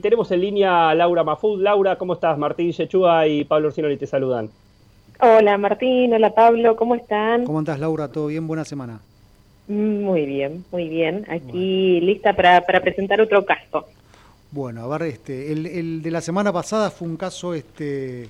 Tenemos 0.00 0.30
en 0.30 0.40
línea 0.42 0.90
a 0.90 0.94
Laura 0.94 1.24
Mafud. 1.24 1.60
Laura, 1.60 1.98
¿cómo 1.98 2.12
estás? 2.12 2.38
Martín 2.38 2.70
Yechúa 2.70 3.26
y 3.26 3.42
Pablo 3.42 3.66
Orsinoli 3.66 3.96
te 3.96 4.06
saludan. 4.06 4.48
Hola 5.18 5.58
Martín, 5.58 6.14
hola 6.14 6.32
Pablo, 6.32 6.76
¿cómo 6.76 6.94
están? 6.94 7.44
¿Cómo 7.44 7.58
estás 7.58 7.80
Laura? 7.80 8.06
¿Todo 8.06 8.28
bien? 8.28 8.46
Buena 8.46 8.64
semana. 8.64 9.00
Muy 9.66 10.24
bien, 10.24 10.64
muy 10.70 10.88
bien. 10.88 11.26
Aquí 11.28 12.00
lista 12.00 12.32
para, 12.32 12.64
presentar 12.64 13.20
otro 13.20 13.44
caso. 13.44 13.86
Bueno, 14.52 14.84
a 14.84 14.86
ver, 14.96 15.08
este, 15.08 15.50
el, 15.50 16.00
de 16.00 16.10
la 16.12 16.20
semana 16.20 16.52
pasada 16.52 16.92
fue 16.92 17.08
un 17.08 17.16
caso 17.16 17.52
este, 17.52 18.28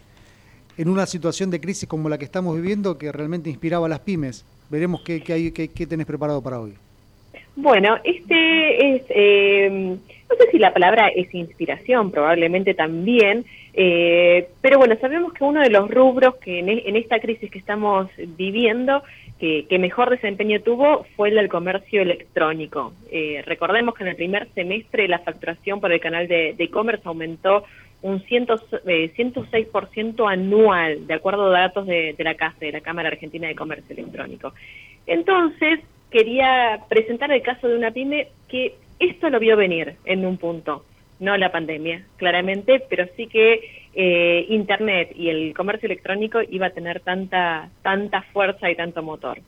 en 0.79 0.89
una 0.89 1.05
situación 1.05 1.51
de 1.51 1.61
crisis 1.61 1.87
como 1.87 2.09
la 2.09 2.17
que 2.17 2.25
estamos 2.25 2.57
viviendo 2.57 2.97
que 2.97 3.13
realmente 3.13 3.51
inspiraba 3.51 3.85
a 3.85 3.91
las 3.91 4.01
pymes. 4.01 4.47
Veremos 4.71 5.03
qué, 5.03 5.23
qué, 5.23 5.35
hay, 5.35 5.53
qué, 5.53 5.69
qué 5.69 5.87
tenés 5.87 6.07
preparado 6.07 6.41
para 6.41 6.61
hoy. 6.61 6.79
Bueno, 7.61 7.99
este 8.05 8.95
es, 8.95 9.03
eh, 9.09 9.69
no 9.69 10.37
sé 10.37 10.49
si 10.53 10.61
la 10.61 10.73
palabra 10.73 11.09
es 11.09 11.35
inspiración, 11.35 12.13
probablemente 12.13 12.73
también, 12.73 13.45
eh, 13.75 14.47
pero 14.61 14.79
bueno, 14.79 14.95
sabemos 15.01 15.33
que 15.33 15.43
uno 15.43 15.63
de 15.63 15.71
los 15.71 15.91
rubros 15.91 16.37
que 16.37 16.61
en, 16.61 16.69
e, 16.69 16.85
esta 17.01 17.19
crisis 17.19 17.51
que 17.51 17.59
estamos 17.59 18.09
viviendo, 18.17 19.03
que, 19.41 19.67
mejor 19.81 20.11
desempeño 20.11 20.61
tuvo, 20.61 21.05
fue 21.17 21.31
el 21.31 21.35
del 21.35 21.49
comercio 21.49 22.01
electrónico. 22.01 22.93
Eh, 23.11 23.43
recordemos 23.45 23.97
que 23.97 24.05
en 24.05 24.11
el 24.11 24.17
primer 24.17 24.47
semestre 24.55 25.09
la 25.09 25.19
facturación 25.19 25.81
por 25.81 25.91
el 25.91 25.99
canal 25.99 26.29
de 26.29 26.55
e-commerce 26.57 27.03
aumentó 27.07 27.65
un 28.03 28.23
106% 28.23 30.31
anual, 30.31 31.09
de 31.09 31.15
acuerdo 31.15 31.49
a 31.49 31.59
datos 31.59 31.89
de, 31.89 32.15
de 32.17 32.25
la 32.25 32.37
CASE, 32.37 32.67
de 32.67 32.73
la 32.73 32.83
Cámara 32.83 33.09
Argentina 33.09 33.49
de 33.49 33.57
Comercio 33.57 33.97
Electrónico. 33.97 34.53
Entonces, 35.09 35.81
quería 36.11 36.85
presentar 36.89 37.31
el 37.33 37.43
caso 37.43 37.69
de 37.69 37.77
una 37.77 37.91
pyme 37.91 38.29
que 38.49 38.77
esto 38.99 39.31
lo 39.31 39.39
vio 39.39 39.57
venir 39.57 39.97
en 40.05 40.27
un 40.27 40.37
punto, 40.37 40.85
no 41.21 41.37
la 41.37 41.53
pandemia, 41.53 42.05
claramente, 42.17 42.85
pero 42.89 43.07
sí 43.17 43.27
que 43.27 43.61
eh, 43.95 44.47
Internet 44.49 45.13
y 45.15 45.29
el 45.29 45.55
comercio 45.55 45.87
electrónico 45.87 46.41
iba 46.49 46.67
a 46.67 46.71
tener 46.71 47.01
tanta, 47.01 47.69
tanta 47.83 48.23
fuerza 48.23 48.71
y 48.71 48.77
tanto 48.77 49.03
motor. 49.03 49.39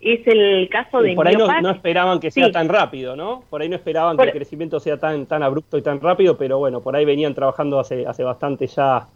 Es 0.00 0.26
el 0.26 0.68
caso 0.68 1.00
de... 1.00 1.14
por 1.14 1.26
ahí 1.26 1.36
no, 1.36 1.70
esperaban 1.70 2.20
que 2.20 2.30
sea 2.30 2.52
tan 2.52 2.68
rápido, 2.68 3.16
¿no? 3.16 3.44
Por 3.48 3.62
ahí 3.62 3.68
no 3.68 3.76
esperaban 3.76 4.16
que 4.16 4.24
el 4.24 4.32
crecimiento 4.32 4.78
sea 4.78 4.98
tan, 4.98 5.26
tan 5.26 5.42
abrupto 5.42 5.78
y 5.78 5.82
tan 5.82 6.00
rápido, 6.00 6.36
pero 6.36 6.58
bueno, 6.58 6.80
por 6.80 6.94
ahí 6.94 7.04
venían 7.04 7.34
trabajando 7.34 7.80
hace, 7.80 8.06
hace 8.06 8.22
bastante 8.22 8.66
ya 8.66 9.06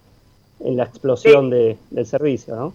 en 0.65 0.77
la 0.77 0.85
explosión 0.85 1.51
del 1.51 2.07
servicio, 2.07 2.57
¿no? 2.57 2.73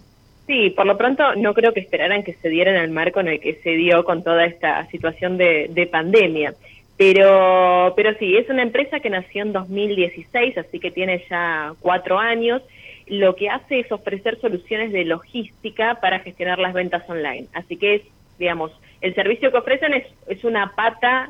Sí, 0.48 0.70
por 0.70 0.86
lo 0.86 0.98
pronto 0.98 1.36
no 1.36 1.54
creo 1.54 1.74
que 1.74 1.80
esperaran 1.80 2.24
que 2.24 2.34
se 2.34 2.50
dieran 2.50 2.76
el 2.76 2.92
marco 2.92 3.20
en 3.20 3.30
el 3.30 3.40
que 3.40 3.56
se 3.56 3.72
dio 3.72 4.04
con 4.04 4.24
toda 4.24 4.46
esta 4.46 4.86
situación 4.88 5.38
de, 5.38 5.90
pandemia. 5.92 6.54
Pero, 6.98 7.94
pero 7.96 8.14
sí, 8.20 8.38
es 8.38 8.50
una 8.50 8.62
empresa 8.62 9.00
que 9.00 9.10
nació 9.10 9.42
en 9.42 9.54
2016, 9.54 10.58
así 10.58 10.80
que 10.80 10.92
tiene 10.92 11.24
ya 11.30 11.74
cuatro 11.80 12.20
años. 12.20 12.62
Lo 13.08 13.36
que 13.36 13.50
hace 13.50 13.80
es 13.80 13.92
ofrecer 13.92 14.40
soluciones 14.40 14.92
de 14.92 15.04
logística 15.04 15.96
para 16.00 16.20
gestionar 16.20 16.60
las 16.60 16.74
ventas 16.74 17.08
online. 17.10 17.48
Así 17.54 17.76
que 17.78 17.96
es, 17.96 18.02
digamos, 18.38 18.72
el 19.02 19.14
servicio 19.16 19.52
que 19.52 19.58
ofrecen 19.58 19.94
es, 19.94 20.06
es 20.28 20.44
una 20.44 20.72
pata 20.76 21.30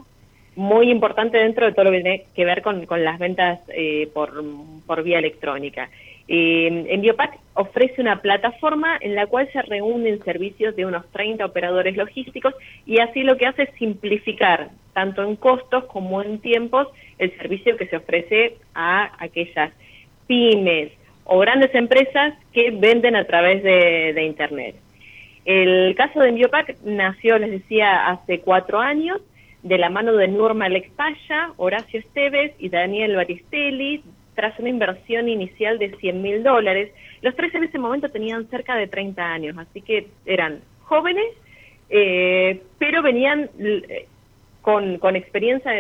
muy 0.56 0.90
importante 0.90 1.38
dentro 1.38 1.66
de 1.66 1.74
todo 1.74 1.86
lo 1.86 1.92
que 1.92 2.02
tiene 2.02 2.26
que 2.34 2.46
ver 2.46 2.62
con, 2.62 2.86
las 3.04 3.20
ventas 3.20 3.60
eh, 3.70 4.10
por, 4.14 4.44
por 4.86 5.04
vía 5.04 5.20
electrónica. 5.20 5.90
Eh, 6.28 6.88
Enviopac 6.90 7.38
ofrece 7.54 8.02
una 8.02 8.22
plataforma 8.22 8.98
en 9.00 9.16
la 9.16 9.28
cual 9.28 9.48
se 9.54 9.62
reúnen 9.62 10.24
servicios 10.24 10.76
de 10.76 10.86
unos 10.86 11.10
30 11.12 11.46
operadores 11.46 11.96
logísticos 11.96 12.54
y 12.86 13.00
así 13.00 13.22
lo 13.22 13.38
que 13.38 13.46
hace 13.46 13.64
es 13.64 13.70
simplificar, 13.78 14.70
tanto 14.94 15.24
en 15.24 15.36
costos 15.36 15.86
como 15.86 16.24
en 16.24 16.40
tiempos, 16.40 16.88
el 17.20 17.36
servicio 17.38 17.78
que 17.78 17.88
se 17.88 17.98
ofrece 17.98 18.58
a 18.74 19.12
aquellas 19.24 19.72
pymes 20.28 20.92
o 21.26 21.40
grandes 21.40 21.74
empresas 21.76 22.34
que 22.54 22.72
venden 22.72 23.16
a 23.16 23.26
través 23.26 23.64
de, 23.64 24.24
Internet. 24.24 24.76
El 25.46 25.94
caso 25.96 26.20
de 26.20 26.30
Enviopac 26.30 26.76
nació, 26.84 27.38
les 27.38 27.52
decía, 27.52 28.08
hace 28.08 28.40
cuatro 28.40 28.80
años 28.80 29.22
de 29.62 29.78
la 29.78 29.90
mano 29.90 30.14
de 30.14 30.28
Norma 30.28 30.70
Lexpaya, 30.70 31.52
Horacio 31.58 32.00
Esteves 32.00 32.54
y 32.60 32.70
Daniel 32.70 33.16
Baristelli, 33.16 34.04
tras 34.36 34.58
una 34.60 34.70
inversión 34.70 35.30
inicial 35.30 35.80
de 35.80 35.96
100 35.96 36.22
mil 36.22 36.44
dólares. 36.44 36.92
Los 37.22 37.36
tres 37.36 37.54
en 37.56 37.64
ese 37.64 37.80
momento 37.80 38.10
tenían 38.10 38.48
cerca 38.50 38.76
de 38.76 38.88
30 38.88 39.24
años, 39.24 39.58
así 39.58 39.82
que 39.82 40.08
eran 40.26 40.62
jóvenes, 40.84 41.26
eh, 41.90 42.62
pero 42.78 43.02
venían 43.02 43.50
eh, 43.60 44.08
con, 44.62 44.98
con 44.98 45.16
experiencia 45.16 45.72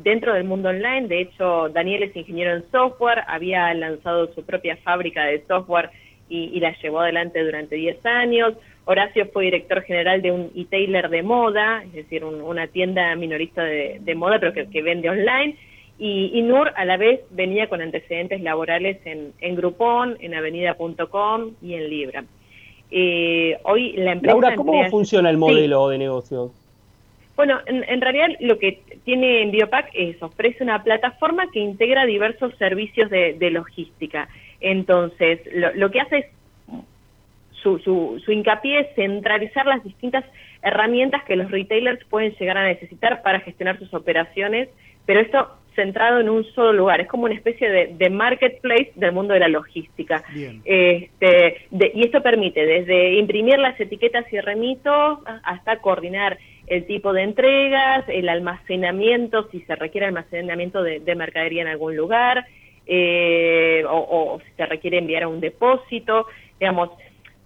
dentro 0.00 0.34
del 0.34 0.44
mundo 0.44 0.70
online. 0.70 1.08
De 1.08 1.20
hecho, 1.20 1.68
Daniel 1.68 2.02
es 2.02 2.16
ingeniero 2.16 2.54
en 2.54 2.64
software, 2.70 3.22
había 3.26 3.72
lanzado 3.74 4.32
su 4.34 4.44
propia 4.44 4.76
fábrica 4.78 5.24
de 5.24 5.44
software 5.46 5.90
y, 6.28 6.60
la 6.60 6.74
llevó 6.80 7.00
adelante 7.00 7.44
durante 7.44 7.76
10 7.76 8.06
años. 8.06 8.54
Horacio 8.86 9.26
fue 9.26 9.44
director 9.44 9.82
general 9.82 10.22
de 10.22 10.32
un 10.32 10.50
e-tailer 10.56 11.08
de 11.10 11.22
moda, 11.22 11.84
es 11.84 11.92
decir, 11.92 12.24
una 12.24 12.66
tienda 12.68 13.14
minorista 13.16 13.62
de, 13.62 14.14
moda, 14.16 14.40
pero 14.40 14.54
que, 14.54 14.68
que 14.68 14.82
vende 14.82 15.10
online 15.10 15.56
y, 16.04 16.42
Nur 16.42 16.72
a 16.74 16.84
la 16.84 16.96
vez 16.96 17.20
venía 17.30 17.68
con 17.68 17.80
antecedentes 17.80 18.40
laborales 18.40 18.98
en, 19.04 19.32
en 19.40 19.54
Groupon, 19.54 20.16
en 20.18 20.34
Avenida.com 20.34 21.52
y 21.62 21.74
en 21.74 21.88
Libra. 21.88 22.24
Eh, 22.90 23.56
hoy 23.62 23.92
la 23.92 24.12
empresa... 24.12 24.34
Laura, 24.34 24.56
¿cómo 24.56 24.84
funciona 24.90 25.30
el 25.30 25.38
modelo 25.38 25.88
de 25.88 25.98
negocio? 25.98 26.50
Bueno, 27.36 27.60
en, 27.66 28.00
realidad 28.00 28.30
lo 28.40 28.58
que 28.58 28.82
tiene 29.04 29.46
Biopac 29.46 29.90
es 29.94 30.20
ofrece 30.22 30.64
una 30.64 30.82
plataforma 30.82 31.44
que 31.52 31.60
integra 31.60 32.04
diversos 32.04 32.52
servicios 32.56 33.08
de, 33.08 33.50
logística. 33.52 34.28
Entonces, 34.60 35.40
lo, 35.76 35.90
que 35.92 36.00
hace 36.00 36.18
es 36.18 36.26
su, 37.62 37.78
su, 37.78 38.20
su, 38.24 38.32
hincapié 38.32 38.80
es 38.80 38.94
centralizar 38.96 39.66
las 39.66 39.84
distintas 39.84 40.24
herramientas 40.62 41.22
que 41.24 41.36
los 41.36 41.50
retailers 41.50 42.04
pueden 42.06 42.34
llegar 42.34 42.58
a 42.58 42.66
necesitar 42.66 43.22
para 43.22 43.40
gestionar 43.40 43.78
sus 43.78 43.94
operaciones, 43.94 44.68
pero 45.06 45.20
esto 45.20 45.61
centrado 45.74 46.20
en 46.20 46.28
un 46.28 46.44
solo 46.54 46.72
lugar. 46.72 47.00
Es 47.00 47.08
como 47.08 47.24
una 47.24 47.34
especie 47.34 47.68
de, 47.68 48.10
marketplace 48.10 48.92
del 48.94 49.12
mundo 49.12 49.34
de 49.34 49.40
la 49.40 49.48
logística. 49.48 50.22
Este, 50.64 51.66
y 51.70 52.04
esto 52.04 52.22
permite 52.22 52.64
desde 52.64 53.14
imprimir 53.14 53.58
las 53.58 53.78
etiquetas 53.80 54.30
y 54.32 54.40
remitos 54.40 55.18
hasta 55.42 55.78
coordinar 55.78 56.38
el 56.66 56.86
tipo 56.86 57.12
de 57.12 57.22
entregas, 57.22 58.04
el 58.08 58.28
almacenamiento, 58.28 59.48
si 59.50 59.60
se 59.62 59.74
requiere 59.76 60.06
almacenamiento 60.06 60.82
de, 60.82 61.14
mercadería 61.14 61.62
en 61.62 61.68
algún 61.68 61.96
lugar, 61.96 62.46
eh, 62.86 63.84
o, 63.88 63.96
o, 63.96 64.40
si 64.40 64.50
se 64.56 64.66
requiere 64.66 64.98
enviar 64.98 65.24
a 65.24 65.28
un 65.28 65.40
depósito. 65.40 66.26
Digamos, 66.58 66.90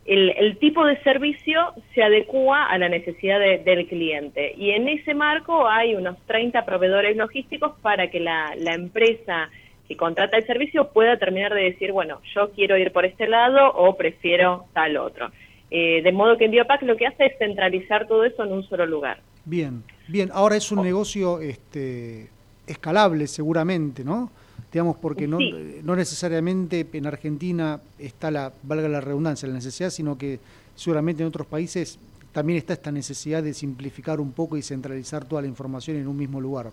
el, 0.06 0.56
tipo 0.58 0.84
de 0.84 1.00
servicio 1.02 1.72
se 1.94 2.02
adecua 2.02 2.66
a 2.66 2.78
la 2.78 2.88
necesidad 2.88 3.40
del 3.40 3.86
cliente. 3.86 4.54
Y 4.56 4.70
en 4.70 4.88
ese 4.88 5.14
marco 5.14 5.68
hay 5.68 5.94
unos 5.94 6.16
30 6.26 6.64
proveedores 6.64 7.16
logísticos 7.16 7.72
para 7.82 8.10
que 8.10 8.20
la, 8.20 8.54
empresa 8.66 9.50
que 9.88 9.96
contrata 9.96 10.36
el 10.36 10.46
servicio 10.46 10.92
pueda 10.92 11.16
terminar 11.16 11.54
de 11.54 11.62
decir, 11.62 11.92
bueno, 11.92 12.20
yo 12.34 12.50
quiero 12.52 12.76
ir 12.76 12.92
por 12.92 13.04
este 13.04 13.28
lado 13.28 13.72
o 13.74 13.96
prefiero 13.96 14.66
tal 14.72 14.96
otro. 14.96 15.30
Eh, 15.70 16.02
de 16.02 16.12
modo 16.12 16.36
que 16.36 16.44
en 16.44 16.52
Biopac 16.52 16.82
lo 16.82 16.96
que 16.96 17.06
hace 17.06 17.26
es 17.26 17.38
centralizar 17.38 18.06
todo 18.06 18.24
eso 18.24 18.44
en 18.44 18.52
un 18.52 18.62
solo 18.68 18.86
lugar. 18.86 19.20
Bien, 19.44 19.82
bien. 20.08 20.30
Ahora 20.32 20.56
es 20.56 20.70
un 20.70 20.82
negocio 20.82 21.40
este, 21.40 22.28
escalable 22.66 23.26
seguramente, 23.26 24.04
¿no? 24.04 24.30
Digamos, 24.72 24.96
porque 24.96 25.26
no, 25.26 25.38
no 25.82 25.96
necesariamente 25.96 26.86
en 26.92 27.06
Argentina 27.06 27.80
está 27.98 28.30
la, 28.30 28.52
valga 28.62 28.88
la 28.88 29.00
redundancia, 29.00 29.48
la 29.48 29.54
necesidad, 29.54 29.90
sino 29.90 30.18
que 30.18 30.38
seguramente 30.74 31.22
en 31.22 31.28
otros 31.28 31.46
países 31.46 31.98
también 32.32 32.58
está 32.58 32.74
esta 32.74 32.92
necesidad 32.92 33.42
de 33.42 33.54
simplificar 33.54 34.20
un 34.20 34.32
poco 34.32 34.56
y 34.56 34.62
centralizar 34.62 35.24
toda 35.26 35.40
la 35.42 35.48
información 35.48 35.96
en 35.96 36.06
un 36.06 36.18
mismo 36.18 36.40
lugar. 36.40 36.72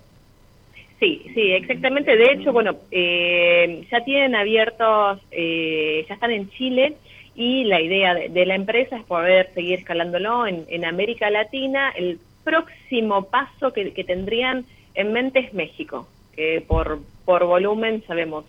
Sí, 1.00 1.22
sí, 1.34 1.52
exactamente. 1.52 2.16
De 2.16 2.34
hecho, 2.34 2.52
bueno, 2.52 2.76
eh, 2.92 3.85
ya 3.90 4.03
tienen 4.03 4.35
abiertos, 4.35 5.22
eh, 5.32 6.06
ya 6.08 6.16
están 6.16 6.32
en 6.32 6.50
Chile 6.50 6.96
y 7.35 7.64
la 7.64 7.82
idea 7.82 8.14
de, 8.14 8.46
la 8.46 8.56
empresa 8.56 8.97
es 8.97 9.03
poder 9.06 9.50
seguir 9.53 9.79
escalándolo 9.79 10.46
en, 10.46 10.66
en 10.67 10.85
América 10.85 11.29
Latina. 11.29 11.91
El 11.96 12.20
próximo 12.44 13.26
paso 13.26 13.72
que, 13.72 13.94
que 13.94 14.03
tendrían 14.03 14.66
en 14.96 15.14
mente 15.14 15.40
es 15.40 15.53
México 15.53 16.08
que 16.35 16.64
por, 16.68 17.00
por 17.26 17.46
volumen, 17.46 18.03
sabemos, 18.08 18.46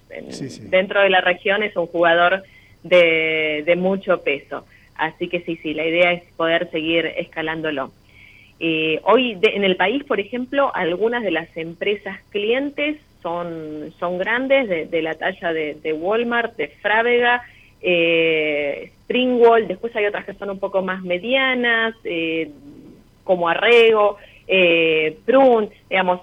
dentro 0.70 1.02
de 1.02 1.10
la 1.10 1.20
región 1.20 1.62
es 1.62 1.76
un 1.76 1.86
jugador 1.86 2.42
de, 2.82 3.62
de 3.64 3.76
mucho 3.76 4.22
peso. 4.22 4.64
Así 4.96 5.28
que 5.28 5.40
sí, 5.40 5.56
sí, 5.56 5.74
la 5.74 5.86
idea 5.86 6.12
es 6.12 6.22
poder 6.36 6.70
seguir 6.70 7.06
escalándolo. 7.06 7.92
Eh, 8.60 9.00
hoy 9.04 9.36
en 9.42 9.64
el 9.64 9.76
país, 9.76 10.04
por 10.04 10.20
ejemplo, 10.20 10.70
algunas 10.74 11.22
de 11.24 11.32
las 11.32 11.54
empresas 11.56 12.20
clientes 12.30 12.98
son, 13.24 13.92
son 13.98 14.18
grandes, 14.18 14.90
de, 14.90 15.02
la 15.02 15.14
talla 15.14 15.52
de, 15.52 15.92
Walmart, 15.92 16.56
de 16.56 16.68
Frávega, 16.68 17.42
eh, 17.80 18.92
Springwall, 19.02 19.66
después 19.66 19.94
hay 19.96 20.06
otras 20.06 20.24
que 20.24 20.34
son 20.34 20.50
un 20.50 20.58
poco 20.58 20.82
más 20.82 21.02
medianas, 21.02 21.94
eh, 22.04 22.50
como 23.24 23.48
Arrego, 23.48 24.18
eh, 24.46 25.16
Prun, 25.24 25.70
digamos, 25.88 26.20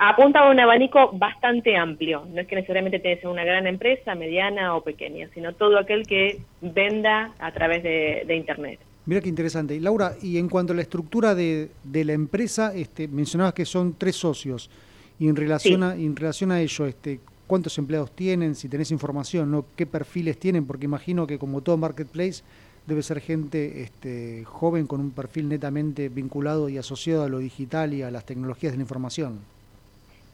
apunta 0.00 0.40
a 0.40 0.50
un 0.50 0.58
abanico 0.58 1.10
bastante 1.12 1.76
amplio. 1.76 2.26
No 2.32 2.40
es 2.40 2.46
que 2.46 2.56
necesariamente 2.56 2.98
tenga 2.98 3.16
que 3.16 3.20
ser 3.20 3.30
una 3.30 3.44
gran 3.44 3.66
empresa, 3.66 4.14
mediana 4.14 4.74
o 4.74 4.82
pequeña, 4.82 5.28
sino 5.34 5.52
todo 5.54 5.78
aquel 5.78 6.06
que 6.06 6.40
venda 6.62 7.34
a 7.38 7.52
través 7.52 7.82
de, 7.82 8.34
Internet. 8.34 8.80
Mira 9.04 9.20
qué 9.20 9.28
interesante. 9.28 9.74
Y 9.74 9.80
Laura, 9.80 10.14
y 10.22 10.38
en 10.38 10.48
cuanto 10.48 10.72
a 10.72 10.76
la 10.76 10.82
estructura 10.82 11.34
de, 11.34 11.68
la 11.84 12.12
empresa, 12.14 12.72
este, 12.74 13.08
mencionabas 13.08 13.52
que 13.52 13.66
son 13.66 13.94
tres 13.98 14.16
socios. 14.16 14.70
Y 15.18 15.28
en 15.28 15.36
relación, 15.36 15.82
a, 15.82 15.94
en 15.94 16.16
relación 16.16 16.50
a 16.50 16.62
ello, 16.62 16.86
este, 16.86 17.20
¿cuántos 17.46 17.76
empleados 17.76 18.10
tienen? 18.12 18.54
Si 18.54 18.70
tenés 18.70 18.90
información, 18.90 19.50
¿no? 19.50 19.66
¿qué 19.76 19.84
perfiles 19.84 20.38
tienen? 20.38 20.66
Porque 20.66 20.86
imagino 20.86 21.26
que 21.26 21.38
como 21.38 21.60
todo 21.60 21.76
marketplace 21.76 22.42
debe 22.86 23.02
ser 23.02 23.20
gente 23.20 23.82
este, 23.82 24.44
joven 24.46 24.86
con 24.86 25.00
un 25.00 25.10
perfil 25.10 25.50
netamente 25.50 26.08
vinculado 26.08 26.70
y 26.70 26.78
asociado 26.78 27.24
a 27.24 27.28
lo 27.28 27.38
digital 27.38 27.92
y 27.92 28.00
a 28.00 28.10
las 28.10 28.24
tecnologías 28.24 28.72
de 28.72 28.78
la 28.78 28.84
información. 28.84 29.40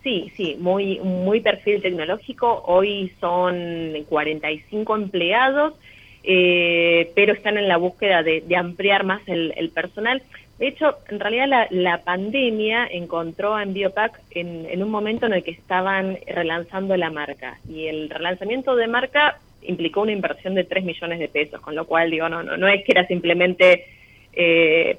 Sí, 0.06 0.31
sí, 0.37 0.56
muy, 0.61 1.00
muy 1.00 1.41
perfil 1.41 1.82
tecnológico. 1.82 2.62
Hoy 2.69 3.12
son 3.19 3.93
45 4.08 4.94
empleados, 4.94 5.75
eh, 6.23 7.11
pero 7.17 7.32
están 7.32 7.58
en 7.58 7.67
la 7.67 7.76
búsqueda 7.76 8.23
de, 8.23 8.44
ampliar 8.56 9.03
más 9.03 9.20
el, 9.26 9.69
personal. 9.75 10.23
De 10.61 10.69
hecho, 10.69 10.99
en 11.08 11.19
realidad 11.19 11.67
la, 11.70 12.05
pandemia 12.05 12.87
encontró 12.87 13.56
a 13.56 13.64
Enviopac 13.64 14.20
en, 14.31 14.67
en 14.70 14.85
un 14.85 14.91
momento 14.93 15.26
en 15.26 15.32
el 15.32 15.43
que 15.43 15.50
estaban 15.50 16.19
relanzando 16.29 16.97
la 16.97 17.11
marca 17.11 17.59
y 17.69 17.88
el 17.88 18.09
relanzamiento 18.09 18.76
de 18.76 18.87
marca 18.87 19.41
implicó 19.62 20.02
una 20.02 20.12
inversión 20.12 20.55
de 20.55 20.62
3 20.62 20.85
millones 20.85 21.19
de 21.19 21.26
pesos, 21.26 21.61
con 21.61 21.75
lo 21.75 21.85
cual 21.85 22.12
digo, 22.12 22.29
no, 22.29 22.44
no, 22.44 22.56
no 22.56 22.69
es 22.69 22.85
que 22.85 22.93
era 22.93 23.09
simplemente 23.09 23.87
eh, 24.35 24.99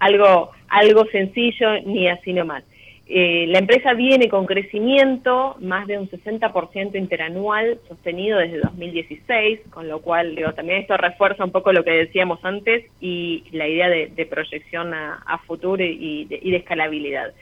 algo, 0.00 0.50
algo 0.66 1.04
sencillo 1.04 1.80
ni 1.86 2.08
así 2.08 2.32
nomás. 2.32 2.64
Eh, 3.10 3.46
la 3.48 3.60
empresa 3.60 3.94
viene 3.94 4.28
con 4.28 4.44
crecimiento, 4.44 5.56
más 5.60 5.86
de 5.86 5.96
un 5.96 6.10
60% 6.10 6.94
interanual 6.94 7.80
sostenido 7.88 8.38
desde 8.38 8.58
2016, 8.60 9.60
con 9.70 9.88
lo 9.88 10.02
cual 10.02 10.36
digo, 10.36 10.52
también 10.52 10.82
esto 10.82 10.94
refuerza 10.98 11.42
un 11.42 11.50
poco 11.50 11.72
lo 11.72 11.84
que 11.84 11.92
decíamos 11.92 12.38
antes 12.42 12.84
y 13.00 13.44
la 13.52 13.66
idea 13.66 13.88
de, 13.88 14.26
proyección 14.26 14.92
a, 14.92 15.40
futuro 15.46 15.82
y 15.82 16.26
de, 16.26 16.56
escalabilidad. 16.56 17.32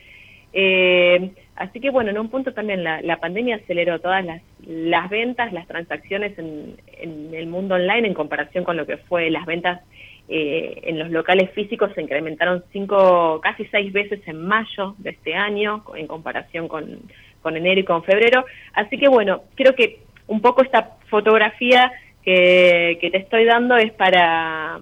Eh, 0.59 1.33
así 1.57 1.81
que 1.81 1.91
bueno, 1.91 2.11
en 2.11 2.19
un 2.19 2.31
punto 2.31 2.55
también 2.55 2.83
la, 2.83 3.17
pandemia 3.21 3.57
aceleró 3.57 4.01
todas 4.01 4.25
las, 4.25 4.41
las 4.67 5.11
ventas, 5.11 5.53
las 5.53 5.67
transacciones 5.67 6.39
en, 6.39 6.77
en, 6.87 7.35
el 7.35 7.47
mundo 7.47 7.75
online 7.75 8.09
en 8.09 8.15
comparación 8.15 8.65
con 8.65 8.79
lo 8.79 8.87
que 8.87 8.97
fue 8.97 9.29
las 9.29 9.45
ventas 9.45 9.83
eh, 10.29 10.81
en 10.83 10.99
los 10.99 11.11
locales 11.11 11.51
físicos 11.53 11.93
se 11.95 12.03
incrementaron 12.03 12.65
cinco, 12.73 13.41
casi 13.41 13.65
seis 13.67 13.93
veces 13.93 14.21
en 14.27 14.45
mayo 14.45 14.97
de 14.99 15.11
este 15.11 15.35
año, 15.35 15.85
en 15.95 16.07
comparación 16.09 16.67
con, 16.69 17.01
enero 17.45 17.81
y 17.81 17.85
con 17.85 18.03
febrero. 18.03 18.45
Así 18.73 18.99
que 18.99 19.09
bueno, 19.09 19.43
creo 19.55 19.75
que 19.75 20.01
un 20.27 20.41
poco 20.41 20.63
esta 20.63 20.97
fotografía 21.09 21.93
que, 22.25 22.99
te 23.01 23.19
estoy 23.19 23.45
dando 23.45 23.77
es 23.77 23.93
para, 23.93 24.81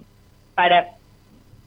para 0.54 0.93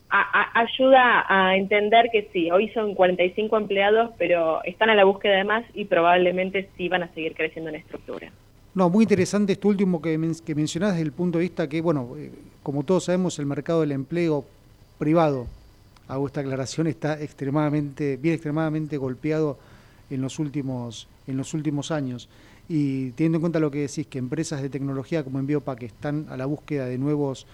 ayuda 0.09 1.25
a 1.27 1.55
entender 1.57 2.09
que 2.11 2.29
sí, 2.31 2.49
hoy 2.51 2.69
son 2.69 2.95
45 2.95 3.57
empleados, 3.57 4.11
pero 4.17 4.63
están 4.63 4.89
a 4.89 4.95
la 4.95 5.03
búsqueda 5.03 5.37
de 5.37 5.43
más 5.43 5.65
y 5.73 5.85
probablemente 5.85 6.69
sí 6.77 6.87
van 6.89 7.03
a 7.03 7.13
seguir 7.13 7.33
creciendo 7.35 7.69
en 7.69 7.75
estructura. 7.77 8.31
No, 8.73 8.89
muy 8.89 9.03
interesante 9.03 9.53
esto 9.53 9.67
último 9.67 10.01
que, 10.01 10.19
que 10.45 10.55
mencionás 10.55 10.91
desde 10.91 11.03
el 11.03 11.11
punto 11.11 11.39
de 11.39 11.43
vista 11.43 11.67
que, 11.67 11.81
bueno, 11.81 12.09
eh, 12.17 12.31
como 12.63 12.83
todos 12.83 13.05
sabemos, 13.05 13.39
el 13.39 13.45
mercado 13.47 13.81
del 13.81 13.91
empleo 13.91 14.45
privado, 14.99 15.47
hago 16.07 16.27
esta 16.27 16.41
aclaración, 16.41 16.87
está 16.87 17.19
extremadamente, 17.21 18.17
bien 18.17 18.35
extremadamente 18.35 18.97
golpeado 18.97 19.57
en 20.09 20.21
los 20.21 20.39
últimos, 20.39 21.07
en 21.27 21.37
los 21.37 21.53
últimos 21.53 21.91
años. 21.91 22.29
Y 22.69 23.11
teniendo 23.11 23.37
en 23.37 23.41
cuenta 23.41 23.59
lo 23.59 23.71
que 23.71 23.79
decís, 23.79 24.07
que 24.07 24.19
empresas 24.19 24.61
de 24.61 24.69
tecnología 24.69 25.23
como 25.23 25.39
Enviopa 25.39 25.75
que 25.75 25.85
están 25.85 26.27
a 26.29 26.37
la 26.37 26.45
búsqueda 26.45 26.85
de 26.85 26.97
nuevos, 26.97 27.47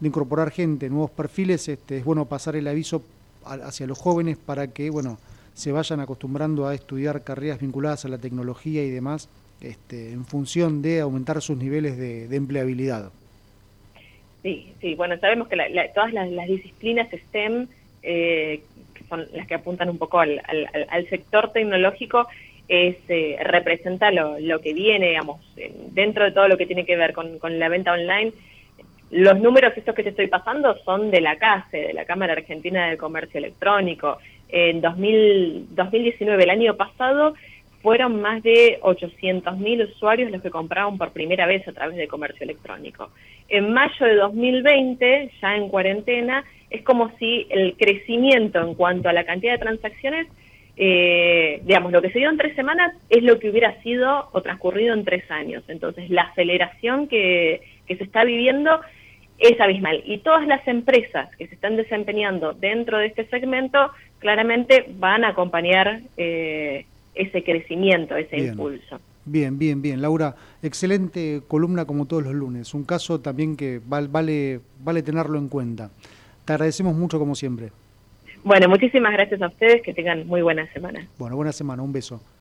de 0.00 0.08
incorporar 0.08 0.50
gente, 0.50 0.88
nuevos 0.88 1.10
perfiles, 1.10 1.68
este, 1.68 1.98
es 1.98 2.04
bueno 2.04 2.26
pasar 2.26 2.56
el 2.56 2.68
aviso 2.68 3.02
hacia 3.44 3.86
los 3.86 3.98
jóvenes 3.98 4.36
para 4.36 4.68
que, 4.68 4.90
bueno, 4.90 5.18
se 5.54 5.72
vayan 5.72 6.00
acostumbrando 6.00 6.66
a 6.66 6.74
estudiar 6.74 7.24
carreras 7.24 7.60
vinculadas 7.60 8.04
a 8.04 8.08
la 8.08 8.18
tecnología 8.18 8.84
y 8.84 8.90
demás 8.90 9.28
este, 9.60 10.12
en 10.12 10.24
función 10.24 10.82
de 10.82 11.00
aumentar 11.00 11.42
sus 11.42 11.56
niveles 11.56 11.98
de, 11.98 12.34
empleabilidad. 12.34 13.10
Sí, 14.42 14.72
sí, 14.80 14.94
bueno, 14.94 15.18
sabemos 15.18 15.48
que 15.48 15.56
todas 15.94 16.12
las, 16.12 16.46
disciplinas 16.46 17.08
STEM, 17.10 17.66
eh, 18.04 18.60
que 18.94 19.04
son 19.08 19.26
las 19.32 19.48
que 19.48 19.54
apuntan 19.54 19.90
un 19.90 19.98
poco 19.98 20.20
al, 20.20 20.40
sector 21.10 21.50
tecnológico, 21.52 22.28
es, 22.68 22.96
eh, 23.08 23.36
representa 23.42 24.12
lo, 24.12 24.38
lo, 24.38 24.60
que 24.60 24.74
viene, 24.74 25.08
digamos, 25.08 25.40
dentro 25.90 26.24
de 26.24 26.32
todo 26.32 26.46
lo 26.46 26.56
que 26.56 26.66
tiene 26.66 26.84
que 26.84 26.96
ver 26.96 27.14
con, 27.14 27.40
la 27.58 27.68
venta 27.68 27.92
online. 27.92 28.32
Los 29.10 29.40
números 29.40 29.72
estos 29.76 29.94
que 29.94 30.02
te 30.02 30.10
estoy 30.10 30.26
pasando 30.26 30.76
son 30.84 31.10
de 31.10 31.20
la 31.20 31.36
CASE, 31.36 31.78
de 31.78 31.92
la 31.94 32.04
Cámara 32.04 32.34
Argentina 32.34 32.88
de 32.88 32.98
Comercio 32.98 33.38
Electrónico. 33.38 34.18
En 34.50 34.80
2019, 34.80 36.42
el 36.44 36.50
año 36.50 36.76
pasado, 36.76 37.34
fueron 37.82 38.20
más 38.20 38.42
de 38.42 38.78
800.000 38.82 39.88
usuarios 39.88 40.30
los 40.30 40.42
que 40.42 40.50
compraron 40.50 40.98
por 40.98 41.12
primera 41.12 41.46
vez 41.46 41.66
a 41.68 41.72
través 41.72 41.96
de 41.96 42.08
comercio 42.08 42.44
electrónico. 42.44 43.10
En 43.48 43.72
mayo 43.72 44.04
de 44.04 44.16
2020, 44.16 45.30
ya 45.40 45.56
en 45.56 45.68
cuarentena, 45.68 46.44
es 46.70 46.82
como 46.82 47.10
si 47.18 47.46
el 47.50 47.76
crecimiento 47.76 48.60
en 48.60 48.74
cuanto 48.74 49.08
a 49.08 49.12
la 49.12 49.24
cantidad 49.24 49.52
de 49.52 49.58
transacciones, 49.58 50.26
eh, 50.76 51.60
digamos, 51.64 51.92
lo 51.92 52.02
que 52.02 52.10
se 52.10 52.18
dio 52.18 52.30
en 52.30 52.36
tres 52.36 52.54
semanas 52.54 52.94
es 53.08 53.22
lo 53.22 53.38
que 53.38 53.50
hubiera 53.50 53.80
sido 53.82 54.28
o 54.32 54.42
transcurrido 54.42 54.94
en 54.94 55.04
tres 55.04 55.28
años. 55.30 55.64
Entonces, 55.68 56.10
la 56.10 56.22
aceleración 56.22 57.08
que, 57.08 57.62
que 57.86 57.96
se 57.96 58.04
está 58.04 58.24
viviendo 58.24 58.80
es 59.38 59.60
abismal. 59.60 60.02
Y 60.04 60.18
todas 60.18 60.46
las 60.46 60.66
empresas 60.66 61.34
que 61.36 61.46
se 61.46 61.54
están 61.54 61.76
desempeñando 61.76 62.52
dentro 62.54 62.98
de 62.98 63.06
este 63.06 63.26
segmento 63.28 63.78
claramente 64.18 64.86
van 64.98 65.24
a 65.24 65.28
acompañar 65.28 66.00
eh, 66.16 66.86
ese 67.14 67.42
crecimiento, 67.44 68.16
ese 68.16 68.38
impulso. 68.38 69.00
Bien, 69.24 69.58
bien, 69.58 69.82
bien. 69.82 70.00
Laura, 70.00 70.34
excelente 70.62 71.42
columna 71.46 71.84
como 71.84 72.06
todos 72.06 72.24
los 72.24 72.34
lunes. 72.34 72.72
Un 72.74 72.84
caso 72.84 73.20
también 73.20 73.56
que 73.56 73.80
vale, 73.84 74.60
vale 74.80 75.02
tenerlo 75.02 75.38
en 75.38 75.48
cuenta. 75.48 75.90
Te 76.44 76.54
agradecemos 76.54 76.94
mucho 76.94 77.18
como 77.18 77.34
siempre. 77.34 77.70
Bueno, 78.42 78.68
muchísimas 78.68 79.12
gracias 79.12 79.42
a 79.42 79.48
ustedes. 79.48 79.82
Que 79.82 79.92
tengan 79.92 80.26
muy 80.26 80.40
buena 80.40 80.66
semana. 80.72 81.06
Bueno, 81.18 81.36
buena 81.36 81.52
semana. 81.52 81.82
Un 81.82 81.92
beso. 81.92 82.22